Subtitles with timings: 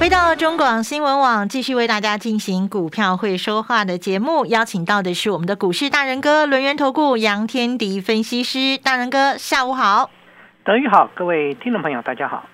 [0.00, 10.08] 回到中广新闻网，继续为大家进行股票会说话的节目，邀请到的是我们的股市大人哥轮源投顾杨天迪分析师，大人哥下午好，
[10.64, 12.46] 德宇好，各位听众朋友大家好，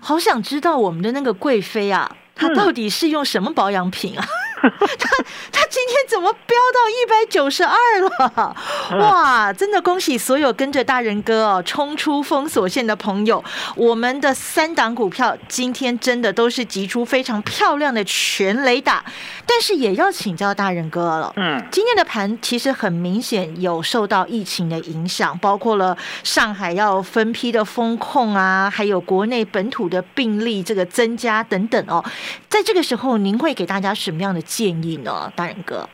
[0.00, 4.24] 好想知道我们的那个贵妃啊，她到底是用什么保养品啊？
[4.98, 5.08] 他
[5.52, 8.56] 他今天怎么飙到一百九十二了？
[8.98, 13.42] 哇，真的恭喜所有跟着大人哥哦冲出封锁线的朋友！
[13.76, 19.04] 我们的三档股票今天真的都是集出非常漂亮的全雷打，
[19.46, 21.32] 但是也要请教大人哥了。
[21.36, 32.04] 嗯，今天的盘其实很明显有受到疫情的影响，包括了上海要分批的封控啊，还有国内本土的病例这个增加等等哦。
[32.48, 34.42] 在这个时候，您会给大家什么样的？
[34.48, 35.86] 建议呢，大人哥。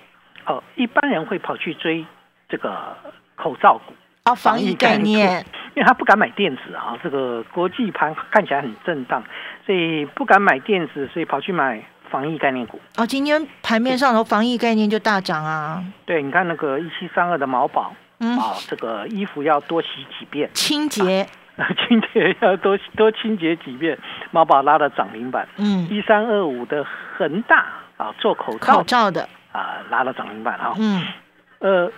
[0.46, 2.06] 哦，一般人会跑去追
[2.48, 2.96] 这个
[3.34, 6.96] 口罩股啊，防疫概念，因为他不敢买电子啊。
[7.02, 9.22] 这个国际盘看起来很震荡，
[9.66, 12.80] 所以不敢买电子，所以跑去买防疫概念股。
[12.96, 15.82] 哦，今天盘面上的防疫概念就大涨啊。
[16.06, 19.88] 对，你看那个一七三二的毛宝，嗯，啊，这个衣服要多洗
[20.18, 21.26] 几遍，清洁，
[21.88, 23.98] 清洁要多多清洁几遍，
[24.30, 25.48] 毛宝拉的涨停板。
[25.56, 26.84] 嗯，一三二五的
[27.16, 27.66] 恒大。
[27.96, 30.74] 啊，做口罩口罩的啊，拉了涨停板哈。
[30.78, 31.06] 嗯，
[31.60, 31.92] 呃，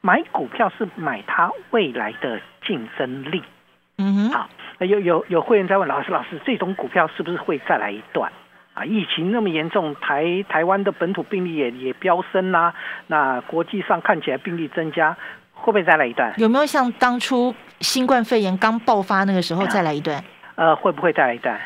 [0.00, 3.42] 买股票是买它未来的竞争力。
[3.98, 4.48] 嗯哼，好，
[4.80, 8.30] 有有有会员在问老师，老师这种股票是不是会再来一段？
[8.74, 12.74] 啊，疫情那么严重，台台湾的本土病例也也飙升啦，
[13.06, 15.16] 那国际上看起来病例增加，
[15.54, 16.34] 会不会再来一段？
[16.36, 20.22] 有没有像当初新冠肺炎刚爆发那个时候再来一段？
[20.56, 21.58] 呃，会不会再来一段？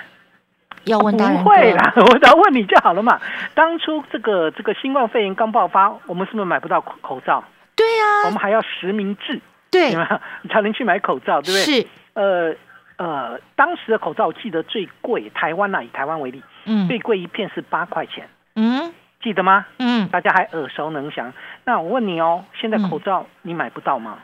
[0.85, 3.21] 要问不会啦， 我只要问你就好了嘛。
[3.55, 7.45] 当初这个这个新冠肺炎刚爆发，我们是不是买不到口罩？
[7.77, 9.41] 对呀，我们还要实名制，
[9.71, 9.93] 对，
[10.51, 11.81] 才能去买口罩，对不对？
[11.83, 12.55] 是，呃
[12.97, 18.93] 呃，当时的口罩我记得最贵，台湾呐，以台湾为例，嗯，最贵一片是八块钱，嗯，
[19.23, 19.67] 记得吗？
[19.79, 21.33] 嗯，大家还耳熟能详。
[21.65, 24.19] 那我问你哦，现在口罩你买不到吗？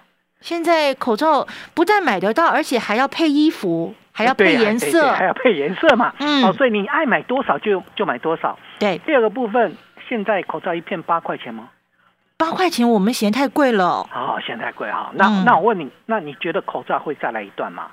[0.46, 3.92] 现在口罩不但买得到，而且还要配衣服。
[4.12, 6.14] 还要配颜色，还要配颜色嘛？
[6.20, 8.56] 嗯，哦，所以你爱买多少就就买多少。
[8.78, 9.76] 对，第二个部分，
[10.08, 11.68] 现在口罩一片八块钱吗？
[12.38, 14.06] 八块钱我们嫌太贵了。
[14.08, 15.10] 好，嫌太贵哈。
[15.14, 17.88] 那那我问你，那你觉得口罩会再来一段吗？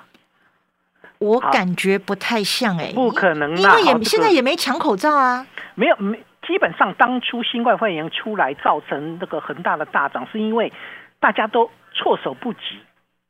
[1.18, 5.44] 我感觉不太像哎，不可能，因为也现在也没抢口罩啊。
[5.74, 6.16] 没有，没，
[6.46, 10.72] 基本上当初新冠肺炎出来造成那个很大的大涨，是因为
[11.20, 12.60] 大家都措手不及，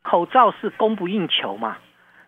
[0.03, 1.77] 口罩是供不应求嘛。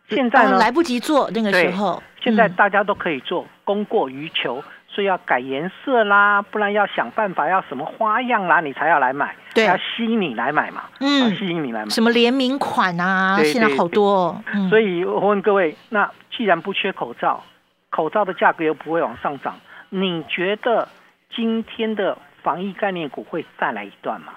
[0.08, 2.00] 现在呢，来不及做那个时候。
[2.22, 11.88] 现在大家都可以做，供过于求，所以要改颜色啦，不然要想办法要什么花样啦，你才要来买，对要吸引你来买嘛，嗯，吸引你来买。
[11.88, 13.38] 什么联名款啊？
[13.42, 14.41] 现在好多。
[14.68, 17.42] 所以我问各位，那既然不缺口罩，
[17.91, 19.54] 口罩的价格又不会往上涨，
[19.88, 20.88] 你觉得
[21.34, 24.32] 今天的防疫概念股会再来一段吗？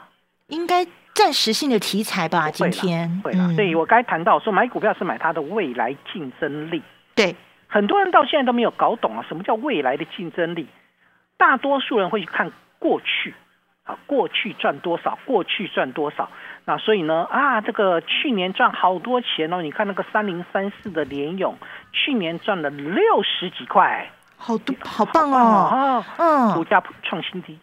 [0.47, 0.85] 应该。
[1.19, 3.49] 暂时性的题材吧，今天会了。
[3.49, 6.81] 所以我该谈到说，买股票是买它的未来竞争力。
[7.13, 7.35] 对，
[7.67, 10.65] 很多人到现在都没有搞懂啊，什么叫未来的竞争力？
[11.35, 13.35] 大多数人会去看过去
[13.83, 16.29] 啊，过去赚多少，过去赚多少。
[16.63, 19.61] 那所以呢，啊，这个去年赚好多钱哦。
[19.61, 21.57] 你看那个三零三四的联勇，
[21.91, 26.01] 去年赚了六十几块，好多，好棒哦。
[26.17, 27.59] 嗯，股价创新低。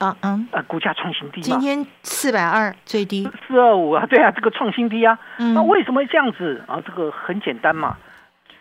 [0.00, 6.82] 啊嗯呃，股价创新低，今天四百二最低，四二五啊，对啊，这个创新低啊，那为什么会这样子啊？
[6.86, 7.98] 这个很简单嘛，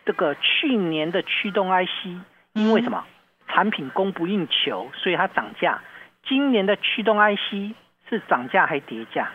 [0.05, 2.07] 这个去年的驱动 IC，
[2.53, 3.03] 因为什么？
[3.47, 5.81] 产品供不应求，所以它涨价。
[6.27, 7.73] 今年的驱动 IC
[8.09, 9.31] 是涨价还跌价？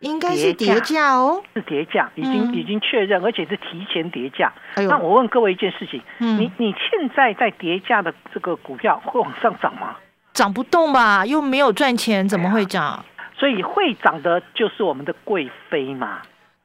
[0.00, 4.52] 应该是叠价哦，是叠价，已经已经确认，而且是提前叠价。
[4.76, 9.96] 那我问各位一件事情，你你现在在叠价的这个股票会往上涨吗？
[10.34, 13.04] 涨不动吧，又没有赚钱，怎么会涨？
[13.38, 16.18] 所以会涨的就是我们的贵妃嘛，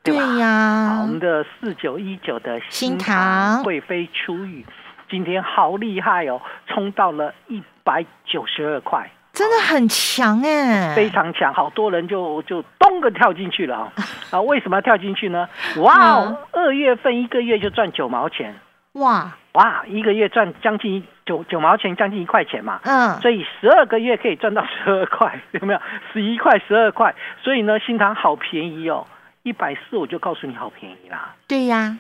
[0.04, 4.66] 对呀，我们的四九一九的新塘贵妃出狱，
[5.10, 13.94] 今天好厉害哦，冲到了一百九十二块，真的很强哎，非常强，好多人就就咚个跳进去了啊！
[14.32, 15.48] 啊，为什么要跳进去呢？
[15.78, 18.56] 哇哦， 二月份一个月就赚九毛钱。
[18.94, 22.80] 哇哇，一个月赚将近九九毛钱，将近一块钱嘛。
[22.84, 25.82] 嗯，所以十二个月可以赚到十二块， 有没有？
[26.12, 27.14] 十一块、十二块，
[27.44, 29.06] 所以呢，新塘好便宜哦，
[29.44, 31.36] 一百四我就告诉你好便宜啦。
[31.48, 31.98] 对呀，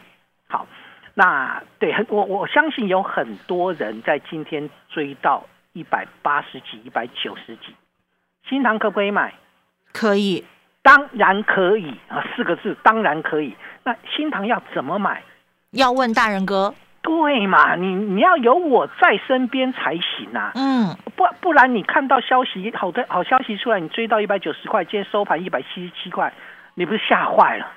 [0.47, 0.68] 好，
[1.13, 7.75] 那对很我我相信有很多人在今天追到一百八十几、一百九十几，
[8.47, 9.33] 新塘可不可以买？
[9.92, 10.45] 可以，
[10.81, 13.56] 当然可以啊，四个字，当然可以。
[13.83, 15.24] 那新塘要怎么买？
[15.71, 17.75] 要问大人哥，对嘛？
[17.75, 20.51] 你你要有我在身边才行啊。
[20.56, 26.33] 嗯，不不然你看到消息好的好消息出来，你追到一百九十块，今天收盘一百七十七块，
[26.74, 27.68] 你不是吓坏了？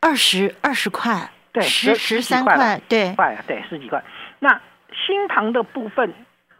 [0.00, 4.02] 二十二十块，对，十十三块，对，块对十几块。
[4.38, 4.60] 那
[5.06, 6.12] 新塘的部分，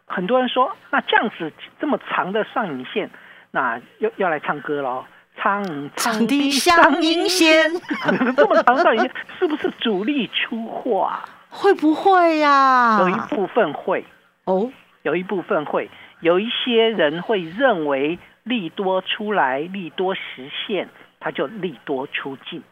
[0.07, 3.11] 很多人说，那这样子这么长的上影线，
[3.51, 5.05] 那要要来唱歌喽。
[5.45, 7.71] 唱唱的像银线，
[8.35, 11.23] 这么长的，是不是主力出货啊？
[11.51, 12.97] 会不会呀？
[13.01, 14.03] 有一部分会
[14.45, 20.89] 哦，有一部分会，有一些人会认为利多出来，利多实现，
[21.21, 22.63] 他就利多出尽，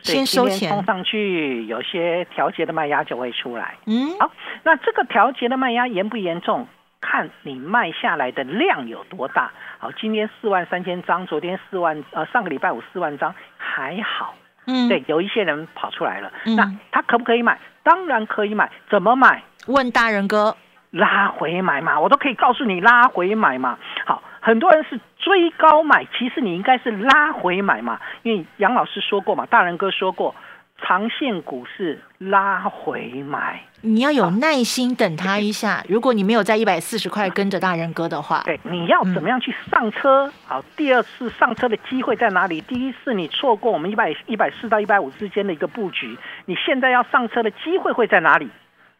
[0.00, 3.76] 先收钱冲上去，有些调节的卖压就会出来。
[3.86, 4.32] 嗯，好，
[4.64, 6.66] 那这个调节的卖压严不严重？
[7.00, 9.50] 看你卖下来的量有多大。
[9.78, 14.34] 好，今天四万三千张，昨天四万，呃，上个礼拜五四万张还好。
[14.66, 17.58] 嗯，对，有一些人跑出来了，那他可不可以买？
[17.82, 19.42] 当然可以买，怎么买？
[19.66, 20.56] 问大人哥，
[20.90, 23.78] 拉回买嘛，我都可以告诉你拉回买嘛。
[24.04, 30.34] 好，很多人是追高买，其实你应该是拉回买嘛，因为杨老师说过嘛，大人哥说过。
[30.80, 35.84] 长线股市拉回买，你要有耐心等它一下。
[35.88, 40.32] 如果你没有在一百四十块跟着大人哥的话，对，你要怎么样去上车？
[40.46, 42.60] 好，第二次上车的机会在哪里？
[42.60, 46.16] 第一次你错过我们一百一百四到一百五之间的一个布局，
[46.46, 48.48] 你现在要上车的机会会在哪里？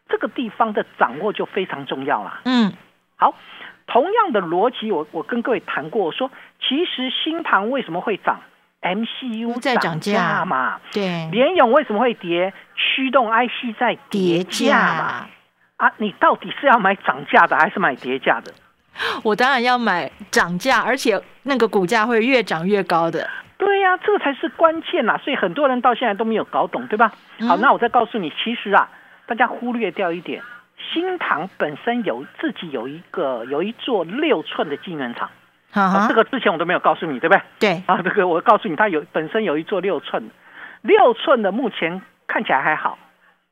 [0.09, 2.41] 这个地方的掌握就非常重要了。
[2.43, 2.73] 嗯，
[3.15, 3.35] 好，
[3.87, 6.29] 同样的逻辑，我我跟各位谈过，说
[6.59, 8.41] 其实新盘为什么会涨
[8.81, 10.79] ？MCU 在涨价嘛？
[10.91, 12.53] 对，联勇为什么会跌？
[12.75, 15.27] 驱动 IC 在跌价嘛？
[15.77, 18.53] 啊，你到底是要买涨价的还是买跌价的？
[19.23, 23.29] 我当然要买涨价，而且那个股价会越涨越高的。
[23.57, 25.17] 对呀，这才是关键呐！
[25.23, 27.11] 所以很多人到现在都没有搞懂，对吧？
[27.47, 28.89] 好，那我再告诉你，其实啊，
[29.25, 30.41] 大家忽略掉一点，
[30.93, 35.29] 新塘本身有自己有一个有一座六寸的晶圆厂。
[35.71, 37.41] 啊，这个之前我都没有告诉你，对不对？
[37.59, 40.29] 对啊，这个我告诉你，它有本身有一座六寸，
[40.81, 42.97] 六寸的目前看起来还好，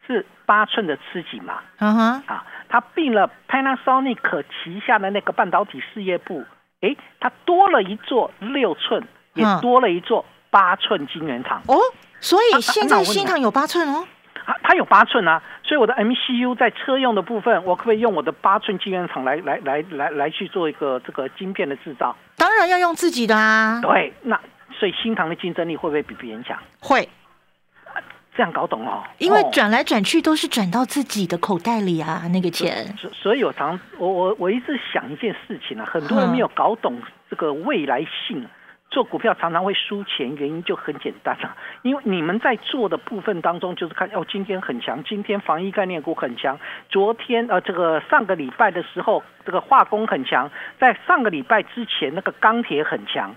[0.06, 1.60] 是八寸的吃紧嘛？
[1.80, 6.44] 嗯哼，啊，它并了 Panasonic 旗下的那个半导体事业部，
[6.82, 9.04] 哎，它多了一座六寸，
[9.34, 11.62] 也多了一座八寸晶圆厂。
[11.68, 11.78] 哦，
[12.20, 14.08] 所以现在新厂有八寸哦。
[14.48, 22.16] 啊，它有八寸啊，所以我的 MCU 在车用的部分，我可不可以用我的八寸晶圆厂来来来来来去做一个这个晶片的制造？
[22.38, 23.82] 当然要用自己的啊。
[23.82, 24.40] 对，那
[24.80, 26.58] 所以新唐的竞争力会不会比别人强？
[26.80, 27.10] 会，
[28.38, 29.04] 这样搞懂哦。
[29.18, 32.96] 因为转来转去都是转到自己的口袋里啊，那个钱。
[32.98, 38.48] 所所以，我常我我我一直想一件事情啊，很多人没有搞懂这个未来性。
[38.98, 46.58] 做股票常常会输钱，原因就很简单了， 因为你们在做的部分当中，就是看哦，今天很强，今天防疫概念股很强，
[46.90, 50.50] 昨天呃这个上个礼拜的时候，这个化工很强，
[50.80, 53.36] 在上个礼拜之前那个钢铁很强，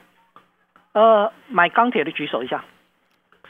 [0.92, 2.64] 呃，买钢铁的举手一下，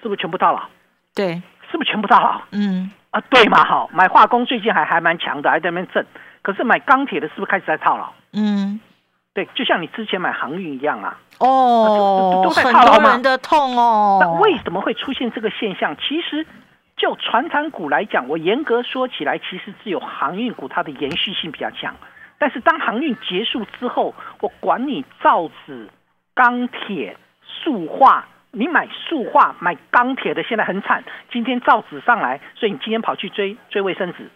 [0.03, 0.69] 是不是全部到了？
[1.15, 1.41] 对，
[1.71, 2.43] 是不是全部到了？
[2.51, 6.05] 嗯，啊，对嘛，好，买化工最近还还蛮强的，还在那边挣，
[6.43, 8.13] 可是买钢铁的是不是开始在套牢？
[8.33, 8.81] 嗯。
[9.33, 14.19] 对，就像你之前买航运一样啊，哦都，很多人的痛哦。
[14.21, 15.97] 那为什么会出现这个现象？
[15.97, 16.45] 其实
[16.97, 21.95] 就船产股来讲，我严格说起来，其实只有航运股它的延续性比较强。
[22.39, 25.89] 但是当航运结束之后，我管你造纸、
[26.35, 31.05] 钢铁、塑化，你买塑化、买钢铁的现在很惨。
[31.31, 34.29] 今天造纸上来，所以你今天跑去追追卫生纸，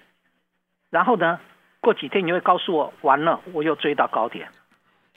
[0.91, 1.41] 然后呢，
[1.81, 4.49] 过几天你会告诉我，完了，我又追到高点。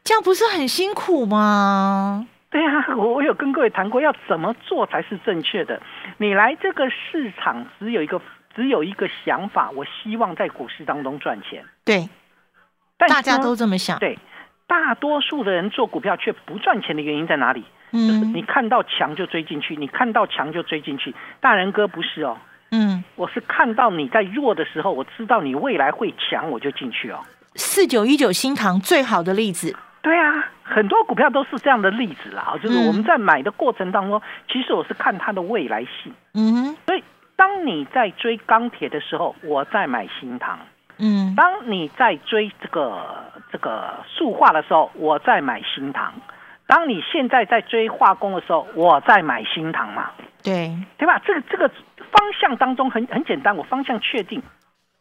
[0.07, 2.25] 这样不是很辛苦吗？
[2.49, 5.81] 对啊，我我有跟各位谈过，要怎么做才是正确的。
[6.17, 8.21] 你来这个市场只有一个
[8.55, 11.65] 只有一个想法，我希望在股市当中赚钱。
[11.83, 12.07] 对，
[12.97, 13.99] 大家都这么想。
[13.99, 14.17] 对，
[14.65, 17.65] 大多数的人做股票却不赚钱的原因在哪里？
[17.91, 21.13] 嗯，你看到强就追进去，你看到强就追进去。
[21.41, 22.37] 大人哥不是哦，
[22.71, 27.19] 嗯，我是看到你在弱的时候，我知道你未来会强，我就进去哦。
[27.55, 29.75] 四九一九新塘最好的例子。
[30.01, 36.13] 对啊，很多股票都是这样的例子啦，就是我们在买的过程当中，其实我是看它的未来性。
[36.33, 37.03] 嗯，所以
[37.35, 40.59] 当你在追钢铁的时候，我在买新塘。
[40.99, 46.11] 嗯，当你在追这个这个塑化的时候，我在买新塘；
[46.65, 50.09] 当你现在在追化工的时候，我在买新塘嘛？
[50.41, 51.21] 对，对吧？
[51.25, 54.41] 这个这个方向当中很很简单，我方向确定，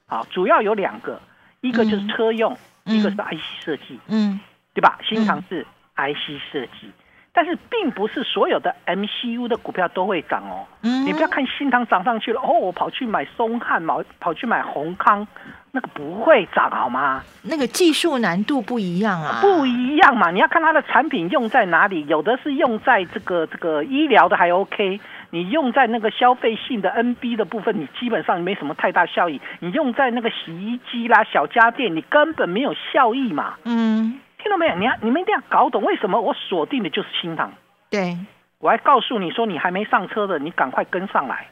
[0.06, 1.20] 好，主要有两个，
[1.60, 4.38] 一个就是车用，一个是 IC 设计，嗯，
[4.76, 4.98] 对吧？
[5.02, 5.66] 新唐是
[5.96, 6.92] IC 设计。
[7.32, 10.64] 但是并不是所有的 MCU 的股票都会涨哦。
[10.80, 15.26] 嗯，你不要看新唐涨上去了哦，我跑去买松汉，跑跑去买宏康，
[15.72, 17.22] 那个不会涨好吗？
[17.42, 20.30] 那个技术难度不一样啊，不一样嘛。
[20.30, 29.38] 你要看它的产品用在哪里，有的是用在这个这个医疗的还 OK，你用在那个消费性的 NB 的部分，你基本上没什么太大效益。
[29.60, 33.56] 你用在那个洗衣机啦、小家电，你根本没有效益嘛。
[33.64, 34.20] 嗯。
[34.46, 34.76] 听到没有？
[34.76, 37.52] 你要你们一定要搞懂为什么我锁定的就是新塘。
[37.90, 38.16] 对，
[38.60, 41.48] 我还告诉你说，你还没上车的，你赶快跟上来，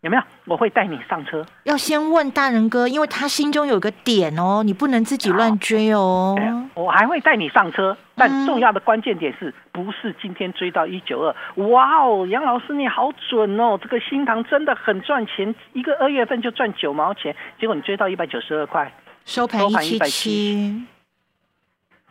[0.00, 0.22] 有没有？
[0.46, 1.44] 我会带你上车。
[1.64, 6.34] 要先问大人哥，因为他心中有个点哦，你不能自己乱追哦。
[6.72, 11.36] 我还会带你上车，但重要的关键点是不是今天追到一九二？
[11.68, 18.90] 哇哦，杨老师你好准哦，这个新塘真的很赚钱，一个二月份就赚九毛钱，结果你追到一百九十二块，
[19.26, 20.86] 收盘一百七。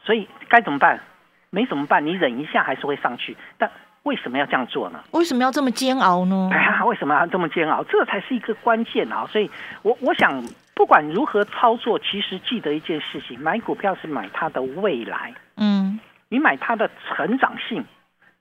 [0.07, 1.01] 所以该怎么办？
[1.49, 2.05] 没怎么办？
[2.05, 3.35] 你忍一下还是会上去。
[3.57, 3.69] 但
[4.03, 5.03] 为什么要这样做呢？
[5.11, 6.49] 为什么要这么煎熬呢？
[6.53, 7.83] 哎呀，为什么要这么煎熬？
[7.83, 9.27] 这才是一个关键啊！
[9.29, 10.41] 所以，我我想，
[10.73, 15.33] 不管如何操作，其实记得一件事情：买股票是买它的未来。
[15.57, 15.99] 嗯，
[16.29, 17.83] 你买它的成长性，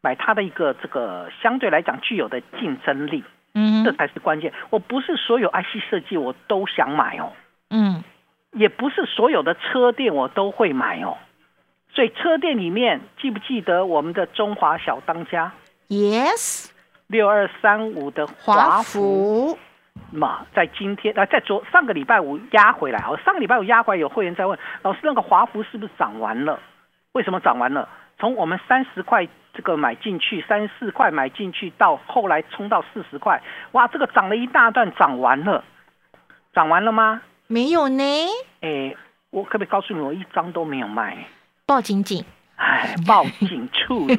[0.02, 3.25] 买它的一个这个相对来讲具有的竞争力。
[3.54, 4.52] 嗯，这才是关键。
[4.70, 7.32] 我不是所有 IC 设计我都想买哦。
[7.70, 8.04] 嗯，
[8.52, 11.16] 也不是所有的车店我都会买哦。
[11.96, 15.50] 所以车店里面记不记得我们的中华小当家
[15.88, 16.68] ？Yes，
[17.06, 19.58] 六二三五的华福
[20.12, 26.60] 嘛，在今天啊，在昨上个礼拜五压回来哦，上个礼拜五压回来，有会员在问老师，那个华福是不是涨完了？
[27.12, 27.88] 为什么涨完了？
[28.18, 35.64] 从我们三十块这个买进去，三十四块买进去，到后来冲到四十块，哇，这个涨了一大段，涨完了，
[36.52, 37.22] 涨完了吗？
[37.46, 38.04] 没有呢。
[38.60, 38.94] 哎，
[39.30, 41.24] 我可不可以告诉你，我一张都没有卖。
[41.68, 44.16] 报警警，哎，报警处理，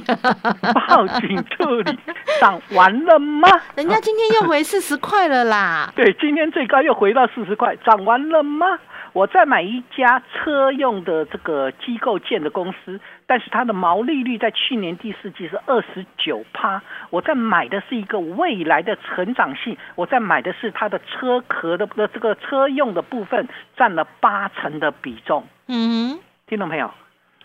[0.89, 1.97] 报警处理，
[2.41, 3.47] 涨完了吗？
[3.75, 5.89] 人家今天又回四十块了啦。
[5.95, 8.77] 对，今天最高又回到四十块，涨完了吗？
[9.13, 16.81] 我在买一家车用的这个机构建的公司，但是它的毛利率在去年第四季是二十九趴。
[17.11, 25.47] 我在买的是一个未来的成长性，我在买的是它的车壳的的这个车用的部分，占了八成的比重。
[25.69, 26.91] 嗯，听众朋友。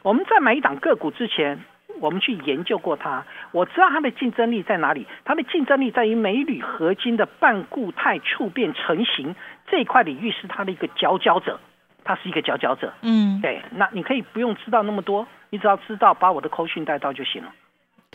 [0.03, 1.65] 我们在买一档个股之前，
[2.01, 5.07] 我们去研究过它，我知道它的竞争力在哪里。
[5.25, 9.35] 它的竞争力在于镁铝合金的半固态触变成型
[9.69, 11.61] 这一块领域是它的一个佼佼者，
[12.03, 12.93] 它是一个佼佼者。
[13.03, 17.51] 嗯，对，那你可以不用知道那么多，你只要知道把我的口讯带到就行了。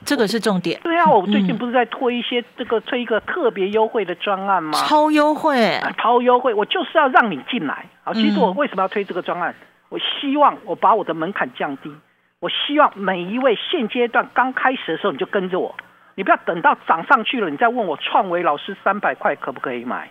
[0.05, 0.79] 这个是重点。
[0.83, 4.73] 对啊，我最近不是在推一些这个推一个特别优惠的专案吗？
[4.73, 7.85] 超优惠，超优惠，我就是要让你进来。
[8.03, 9.55] 好，其实我为什么要推这个专案？
[9.89, 11.91] 我希望我把我的门槛降低，
[12.39, 15.75] 我希望每一位现阶段刚开始的时候你就跟着我，
[16.15, 20.09] 你不要等到涨上去了，你再问我创维老师三百块可不可以买？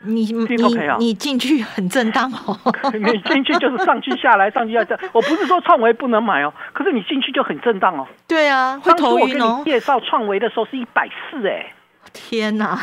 [0.00, 0.56] 你你
[0.98, 2.56] 你进去很正当哦，
[2.94, 8.06] 你进去就是上去下来 上去下来，我不是说创维不能买哦，可是你进去就很正当哦。
[8.28, 9.62] 对啊，会头晕哦。
[9.64, 11.72] 介绍创维的时候是一百四哎，
[12.12, 12.78] 天哪，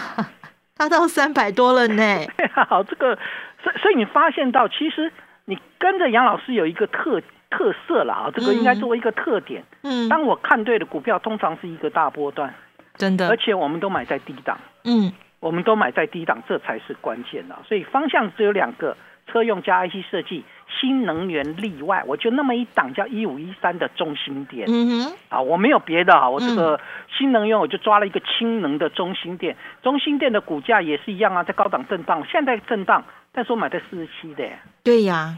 [0.78, 2.04] 它到三百多了呢。
[2.68, 3.18] 好，这个
[3.64, 5.12] 所所以你发现到其实。
[5.46, 9.64] 你跟着杨老师有一个特特色了啊，这个应该作为一个特点。
[9.84, 12.54] 嗯，当我看对的股票，通常是一个大波段，
[12.96, 14.58] 真的，而且我们都买在低档。
[14.84, 17.56] 嗯，我们都买在低档，这才是关键的。
[17.68, 18.98] 所以方向只有两个：
[19.28, 22.04] 车用加 IC 设计，新能源例外。
[22.08, 24.68] 我就那么一档叫一五一三的中心点。
[24.68, 26.80] 嗯哼，啊，我没有别的啊，我这个
[27.16, 29.56] 新能源我就抓了一个氢能的中心点。
[29.84, 33.04] 中心店的股价也是一样啊，在高档震荡，现在震荡。
[33.36, 34.48] 但是我买在四十七的，
[34.82, 35.36] 对呀，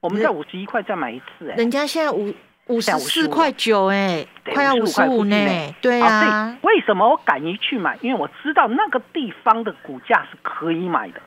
[0.00, 2.32] 我们在五十一块再买一次，哎，人家现在五
[2.68, 5.36] 五十四块九，哎，快要五十五呢，
[5.82, 6.56] 对啊。
[6.62, 7.98] 为什么我敢于去买？
[8.02, 11.20] 因为我知道那个地方的股价是可以买的，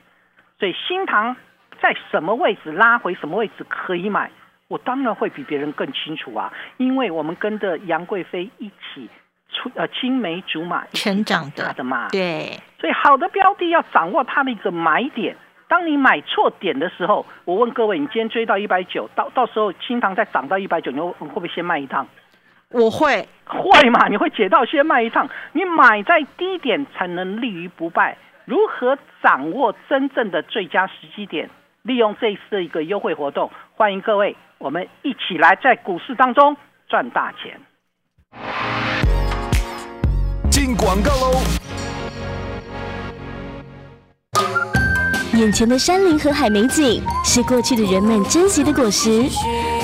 [0.58, 1.36] 所以新塘
[1.82, 4.32] 在什么位置拉回什么位置可以买，
[4.70, 9.10] 我当然会比别人更清楚啊，因为我们跟着杨贵妃一起
[9.50, 15.36] 出呃青梅竹马成长的嘛，对，所以好的标的要掌握它的一个买点。
[15.74, 22.06] 当你买错点的时候，我问各位，你今天追到一百九，到到时候新塘再涨到一百九，你会会不会先卖一趟？
[22.70, 24.08] 我会，会嘛？
[24.08, 25.28] 你会解到先卖一趟？
[25.54, 28.16] 你买在低点才能立于不败，
[28.46, 31.50] 如何掌握真正的最佳时机点？
[31.82, 36.56] 利用这一次的一个优惠活动，欢迎各位，我们一起来在股市当中
[36.88, 37.60] 赚大钱。
[40.52, 41.73] 进广告喽！
[45.36, 49.10] 眼前的山林和海美景是过去的人们珍惜的果实，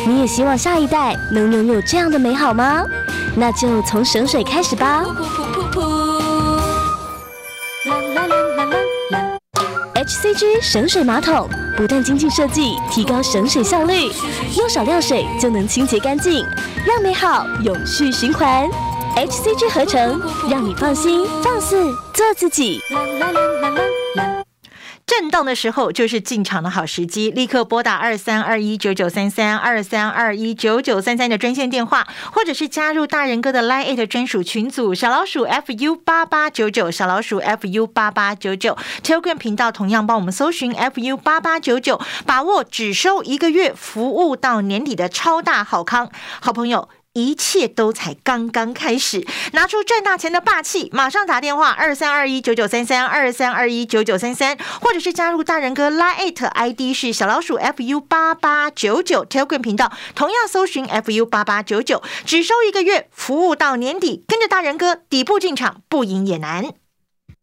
[0.05, 2.83] 你也希望下一代能拥有这样的美好吗？
[3.35, 5.03] 那就从省水开始吧。
[9.95, 14.11] HCG 省水马桶不但精进设计，提高省水效率，
[14.55, 16.45] 用少量水就能清洁干净，
[16.85, 18.67] 让美好永续循环。
[19.15, 21.75] HCG 合成，让你放心放肆
[22.13, 22.79] 做自己。
[22.91, 23.81] 啦啦啦啦啦
[25.09, 46.87] 震荡的时候就是进场的好时机，立刻拨打二三二一九九三三二三二一九九三三的专线电话，或者是加入大人哥的 Line 专属群组小老鼠 fu 八八九九小老鼠 fu 八八九九 Telegram 频道同样帮我们搜寻 fu 八八九九，把握只收一个月，服务到年底的超大好康，好朋友。
[47.13, 66.73] 一切都才刚刚开始，拿出赚大钱的霸气，马上打电话二三二一九九三三二三二一九九三三，或者是加入大人哥拉艾特 ID 是小老鼠 fu 八八九九 Telegram 频道，同样搜寻 fu 八八九九，只收一个月，服务到年底，跟着大人哥底部进场，不赢也难。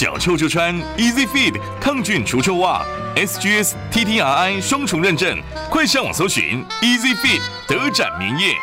[0.00, 2.82] 脚臭就穿 Easy Feed 抗菌除臭袜
[3.16, 5.38] ，SGS TTRI 双重认证，
[5.68, 8.54] 快上网搜寻 Easy Feed 德展名业。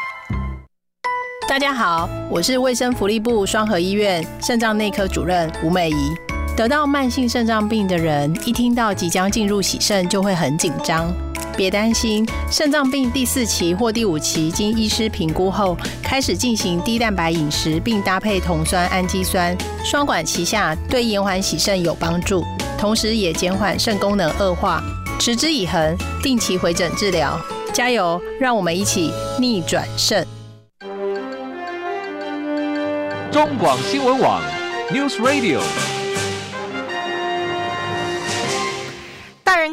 [1.48, 6.16] 大家好，我是卫生福利部双河医院肾脏内科主任吴美仪。
[6.56, 11.14] 得到慢性肾脏病的人，一听到即将进入洗肾，就会很紧张。
[11.58, 22.46] 别担心，肾脏病第四期或第五期，经医师评估后，开始进行低蛋白饮食，并搭配酮酸氨基酸，双管齐下，对延缓洗肾有帮助，
[22.78, 24.82] 同时也减缓肾功能恶化。
[25.20, 27.36] 持之以恒，定期回诊治疗，
[27.74, 28.22] 加油！
[28.40, 30.26] 让我们一起逆转肾。
[33.32, 34.42] 中广新闻网
[34.92, 35.97] ，News Radio。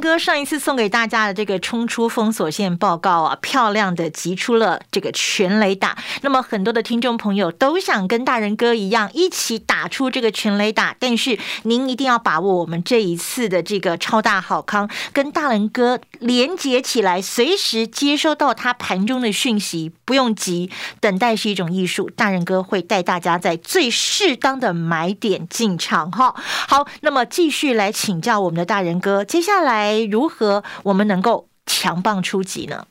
[0.05, 5.97] 哥上一次送给大家的这个冲出封锁线报告啊，漂亮的集出了这个全雷打。
[6.21, 22.11] 那么很多的听众朋友都想跟大人哥一样一起打出这个全雷打，但是您一定要把握我们这一次的这个超大好康，跟大人哥连接起来，随时接收到他盘中的讯息，不用急，等待是一种艺术。
[22.15, 26.35] 大人哥会带大家在最适当的买点进场哈。
[26.69, 29.94] 好，那么继续来请教我们的大人哥，接下来。
[30.03, 32.87] 如何我们能够强棒出击呢？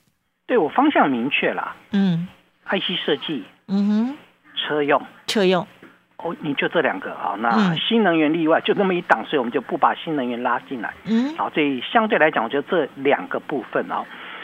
[0.45, 2.27] 对我方向明确了，嗯
[2.67, 4.17] ，IC 设计，嗯哼，
[4.55, 5.65] 车用，车用，
[6.17, 7.13] 哦，你就这两个。
[7.13, 14.03] 啊，那新能源例外，就那么一档，所以我们就不把新能源拉进来，嗯，好，所以相对来讲，我觉得这两个部分啊，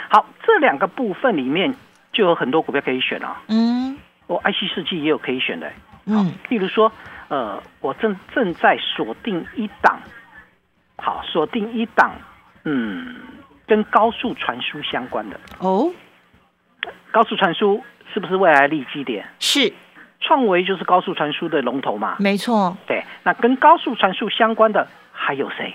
[0.10, 1.76] 好，这两个部分里面
[2.14, 5.70] 就有很多股票可以选啊，嗯，我 IC 设计也有可以选的，
[6.06, 6.92] 嗯，例如说，
[7.28, 10.00] 呃，我正正在锁定一档，
[10.98, 12.14] 好，锁定一档。
[12.66, 13.16] 嗯，
[13.68, 15.92] 跟高速传输相关的哦，
[17.12, 19.26] 高速传输是不是未来利基点？
[19.40, 19.72] 是，
[20.20, 22.16] 创维就是高速传输的龙头嘛？
[22.20, 22.78] 没错。
[22.88, 25.74] 对，那跟高速传输相关的还有谁？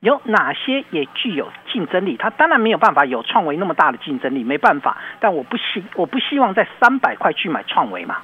[0.00, 2.16] 有哪些也具有竞争力？
[2.18, 4.98] 它当然没有办法有创维那么大的竞争力，没办法。
[5.18, 8.18] 但我不希我不希望在三百块去买创维嘛？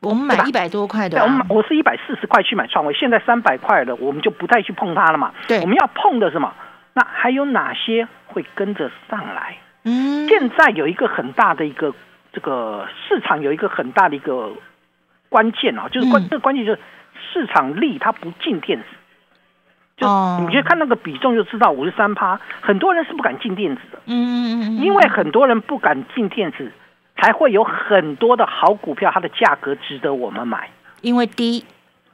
[0.00, 5.32] 我们买一百多块的，我我是一百四十块去买创维，现在三百块了，我们就不再去碰它了嘛？
[5.46, 6.52] 对，我们要碰的什么？
[6.98, 9.56] 那还有哪些会跟着上来？
[9.84, 11.94] 嗯，现在有一个很大的一个
[12.32, 14.50] 这个市场有一个很大的一个
[15.28, 16.80] 关键啊，就是关这个关键就是
[17.32, 18.84] 市场力它不进电子，
[19.96, 20.08] 就
[20.40, 26.72] 你就看那个比重就知道五十三趴，很多人是不敢进电子的，嗯嗯嗯，因为很多人不敢进电子，
[27.16, 30.68] 才会有很多的好股票，它的价格值得我们买，
[31.02, 31.64] 因为低。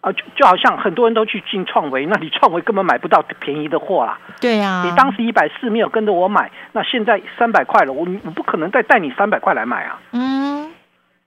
[0.04, 4.18] 啊，就就好像很多人都去进创维，那你创维根本买不到便宜的货啦。
[4.38, 9.98] 对呀，你当时一百四没有跟着我买，那现在三百块了，我我不可能再带你三百块来买啊。
[10.12, 10.70] 嗯，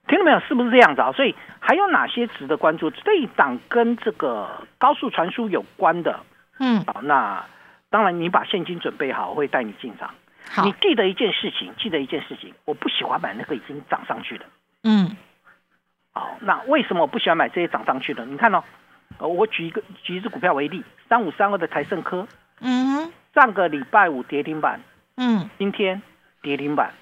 [0.06, 0.38] 听到没有？
[0.46, 1.10] 是不是这样子啊？
[1.10, 2.88] 所以还有哪些值得关注？
[2.90, 6.20] 这一档跟这个高速传输有关的，
[6.60, 7.44] 嗯，好，那
[7.90, 10.10] 当然你把现金准备好，我会带你进场。
[10.50, 14.44] 好，你记得一件事情，记得一件事情，我不喜欢买那个已经涨上去的。
[14.84, 15.16] 嗯，
[16.18, 18.26] 好，那为什么我不喜欢买这些涨上去的？
[18.26, 18.64] 你看哦，
[19.28, 22.26] 我举一个举一只股票为例，三五三二的台盛科，
[22.60, 24.80] 嗯，上个礼拜五跌停板，
[25.16, 26.02] 嗯，今天
[26.42, 26.92] 跌停板，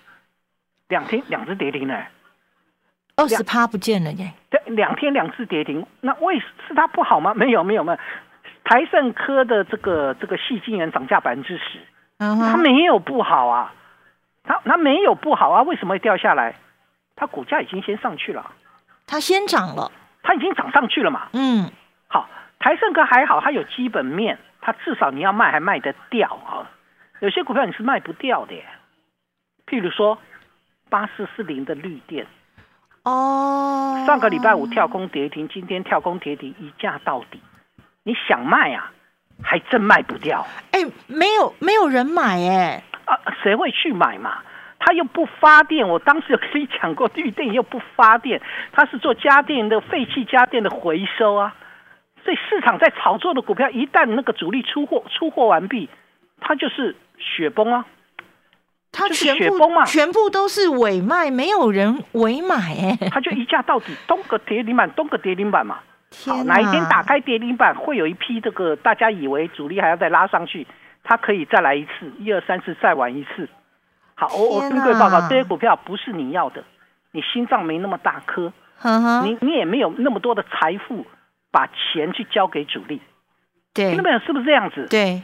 [0.89, 1.99] 两天两只跌停呢。
[3.17, 4.35] 二十趴不见了耶！
[4.51, 7.33] 对，两天两次跌停，那为是它不好吗？
[7.33, 7.99] 没有，没有，没有。
[8.65, 11.81] 台盛科的这个这个细晶圆涨价百分之十，
[12.19, 13.73] 它没有不好啊，
[14.45, 16.57] 它它没有不好啊，为什么会掉下来？
[17.19, 18.51] 它股价已经先上去了，
[19.07, 19.91] 它先涨了，
[20.23, 21.29] 它已经涨上去了嘛。
[21.33, 21.71] 嗯，
[22.09, 26.69] 好，台盛科还好，它有基本面，它至少你要卖还卖得掉啊。
[27.21, 28.55] 有些股票你是卖不掉的，
[29.67, 30.19] 譬如说
[30.91, 32.27] 八四四零的绿电。
[33.05, 37.41] 哦，上个礼拜五跳空跌停，今天跳空跌停一价到底，
[38.03, 38.91] 你想卖啊，
[39.43, 40.45] 还真卖不掉。
[40.73, 44.43] 哎，没有没有人买哎，啊，谁会去买嘛？
[44.87, 51.57] 他又不发电，我当时有跟你讲过，绿电又不发电，他是做家电的废弃家电的回收啊。
[52.25, 55.89] 所以市场在炒作的股票，一旦那个主力出货出货完毕，
[56.41, 57.85] 它就是雪崩啊。
[58.93, 65.81] 它全部全部都是尾卖，没有人尾买哎，它就一价到底，东个跌停板，东个跌停板嘛。
[66.25, 70.65] 好，哪一天打开跌停板，会有一批这个大家以为主力还要再拉上去，
[71.03, 73.49] 它可以再来一次，一二三四再玩一次。
[74.19, 76.65] 好，我我跟各位报告，这些股票不是你要的，
[77.13, 78.51] 你心脏没那么大颗，
[79.23, 81.07] 你你也没有那么多的财富，
[81.53, 83.03] 把钱去交给主力。
[83.75, 84.19] 对，听到没有？
[84.21, 84.87] 是不是这样子？
[84.89, 85.23] 对，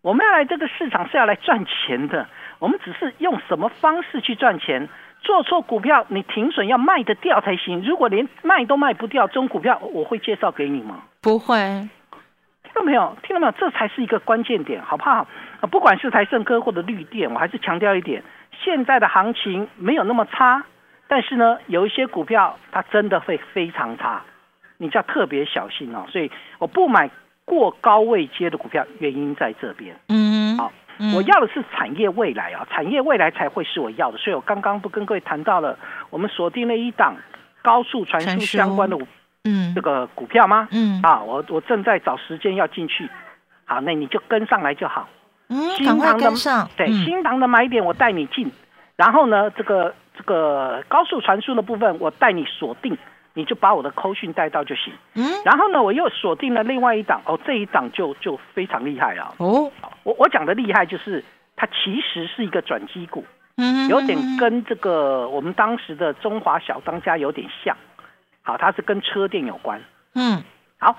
[0.00, 2.28] 我们要来这个市场是要来赚钱的。
[2.60, 4.88] 我们只是用什么方式去赚钱？
[5.22, 7.82] 做错股票，你停损要卖得掉才行。
[7.82, 11.02] 如果连卖都卖不掉，这种股票我会介绍给你吗？
[11.20, 11.88] 不会。
[12.72, 13.16] 听到没有？
[13.22, 13.52] 听到没有？
[13.52, 15.26] 这才是一个关键点，好不好？
[15.60, 18.22] 啊不管是台盛科或者绿电，我还是强调一点：
[18.62, 20.64] 现在的行情没有那么差，
[21.08, 24.22] 但是呢，有一些股票它真的会非常差，
[24.78, 26.06] 你就要特别小心哦。
[26.08, 27.10] 所以我不买
[27.44, 29.94] 过高位接的股票，原因在这边。
[30.08, 30.72] 嗯，好。
[31.14, 35.78] 我要的是产业未来啊，产业未来才会是我要的，所以我刚刚不跟各位谈到了，
[36.10, 37.16] 我们锁定了一档
[37.62, 38.98] 高速传输相关的
[39.44, 40.68] 嗯这个股票吗？
[40.70, 43.08] 嗯啊，我我正在找时间要进去，
[43.64, 45.08] 好，那你就跟上来就好。
[45.48, 46.68] 嗯，新塘的上。
[46.76, 48.50] 对，新塘的买点我带你进，
[48.96, 52.96] 然后呢，这个这个高速传输的部分我带你锁定。
[53.32, 54.92] 你就把我的扣讯带到就行。
[55.14, 59.32] 嗯，然后呢，我又锁定了另外一档哦，这一档就就非常厉害了。
[59.38, 59.70] 哦，
[60.02, 61.24] 我我讲的厉害就是
[61.54, 63.24] 它其实是一个转机股，
[63.56, 67.74] 嗯，有点跟这个我们当时的中华小当家有点像。
[68.50, 69.80] 好，它是跟车电有关。
[70.14, 70.42] 嗯，
[70.78, 70.96] 好，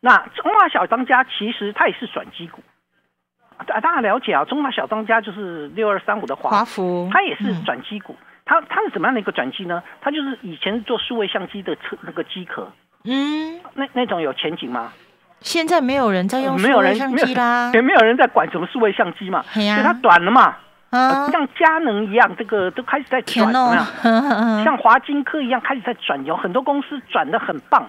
[0.00, 2.62] 那中华小当家其实它也是转机股。
[3.66, 8.16] 大大家了解啊，中华小当家就是六二三五的华福，它也是转机股。
[8.46, 9.82] 它它是怎么样的一个转机呢？
[10.00, 12.72] 它就是以前是做数位相机的车那个机壳，
[13.04, 14.92] 嗯，那那种有前景吗？
[15.40, 20.56] 现在没有人在用数位相机啦，也 没有人在管什么数位相机嘛，所以它短了嘛，
[21.30, 23.84] 像佳能一样，这个都开始在转，怎么样？
[24.64, 27.88] 像华金科一样开始在转，有很多公司转的很棒，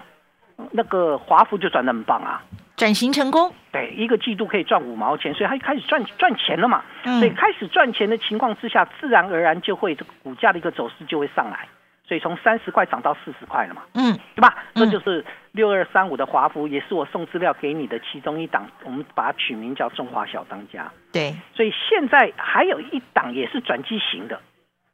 [0.72, 2.42] 那个华孚就转的很棒啊。
[2.76, 6.82] 转型成功，对，一个季度可以赚五毛钱，所以它开始赚赚钱了嘛。
[7.04, 11.66] 所以开始赚钱的情况之下，自然而然就会这个股价的一个走势就会上来。
[12.06, 14.64] 所以从三十块涨到四十块了嘛，嗯，对吧？
[14.74, 20.90] 这就是六二三五的华孚，也是我送资料给你的其中一档，我们把它取名叫中华小当家。
[21.12, 24.40] 对，所以现在还有一档也是转机型的，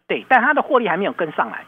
[0.06, 1.64] 对，但它的获利还没有跟上来。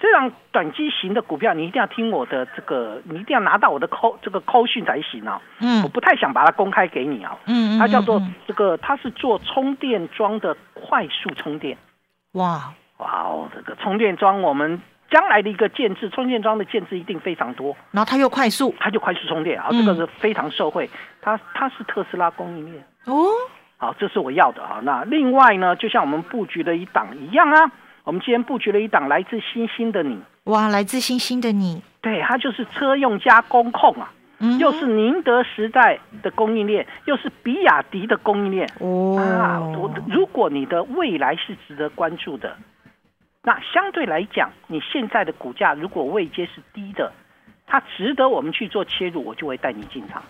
[0.00, 5.42] 这样短期型的股票，你一定要听我的这个，你一定要拿到我的扣这个扣讯才行啊。
[5.58, 7.36] 嗯，我不太想把它公开给你啊。
[7.46, 11.76] 嗯它叫做这个，它是做充电桩的快速充电。
[12.34, 14.80] 哇哇哦，这个充电桩，我们
[15.10, 17.76] 将来的一个建制，充电桩的建制一定非常多。
[17.90, 20.88] 然后它又快速，它就快速充电啊，这个是非常受惠。
[21.20, 23.26] 它它是特斯拉供应链哦。
[23.76, 24.80] 好，这是我要的啊。
[24.82, 27.70] 那另外呢，就像我们布局的一档一样啊。
[28.04, 34.10] 我们今天布局了一档来自星星的你，哇，来自星星的你，对，它就是车用加工控啊，
[34.58, 39.18] 又是宁德时代的供应链，又是比亚迪的供应链哦。
[39.18, 39.60] 啊，
[40.06, 42.56] 如果你的未来是值得关注的，
[43.48, 47.10] 那相对来讲，你现在的股价如果位阶是低的，
[47.66, 50.22] 它值得我们去做切入，我就会带你进场。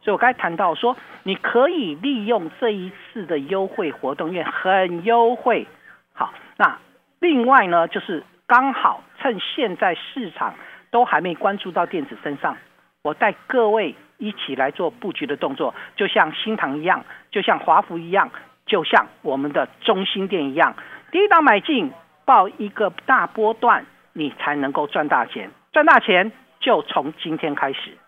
[0.00, 5.66] 所以我刚才谈到说，你可以利用这一次的优惠活动，因为很优惠。
[6.14, 6.78] 好，那。
[7.20, 10.54] 另外呢，就是刚好趁现在市场
[10.90, 12.56] 都还没关注到电子身上，
[13.02, 18.30] 我带各位一起来做布局的动作，就像新塘一样，就像华福一样，
[18.64, 20.74] 就像我们的中心店一样，
[21.12, 21.92] 第一档买进，
[22.32, 27.98] 报一个大波段，你才能够赚大钱，赚大钱就从今天开始。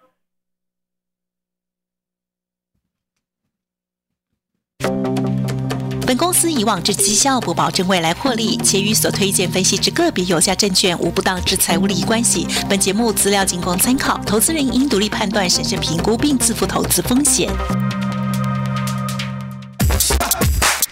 [6.07, 12.47] 本公司以往之绩效不保证未来获利，且与所推荐分析之个别有价证券无不当之财务利益关系。
[12.67, 17.51] 本节目资料仅供参考，投资人应独立判断、审慎评估并自负投资风险。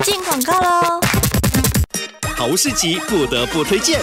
[0.04, 1.01] 进广告喽！
[2.42, 4.00] 好市集不得不推荐。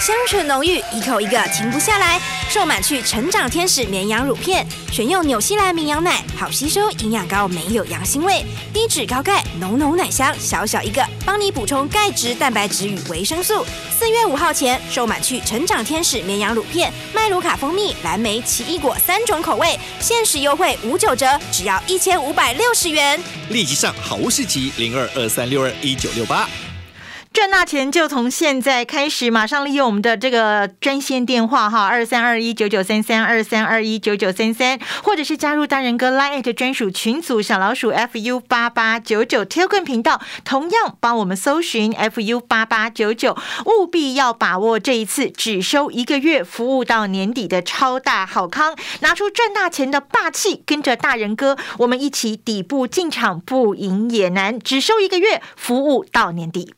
[0.00, 2.20] 香醇浓郁，一口一个停不下来。
[2.48, 13.66] 瘦满去成长天使绵羊乳片，选用纽西兰绵羊奶，好吸收，营养高，没有羊腥味，低脂高钙，浓浓奶香，小小一个，帮你补充钙质、蛋白质与维生素。
[13.98, 23.20] 四月五号前，瘦满去成长天使绵羊乳片，麦卢卡蜂蜜、蓝莓、奇异果三种口味，限时优惠五九折，只要一千五百六十元。
[23.48, 26.48] 立即上好物市集零二二三六二一九六八。
[27.34, 56.74] 赚大钱就从现在开始，马上利用我们的这个专线电话哈，二三二一九九三三二三二一九九三三，或者是加入大人哥 Line 专属群组小老鼠 fu 八八九九 Telegram 频道，同样帮我们搜寻 fu 八八九九，务必要把握这一次只收一个月，服务到年底的超大好康，拿出赚大钱的霸气，跟着大人哥，我们一起底部进场，不赢也难，只收一个月，服务到年底。